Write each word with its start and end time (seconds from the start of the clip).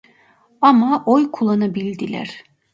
Ama 0.61 1.03
oy 1.05 1.31
kullanabildiler. 1.33 2.43